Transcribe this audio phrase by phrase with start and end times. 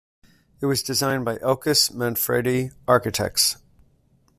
[0.61, 3.57] It was designed by Elkus Manfredi Architects.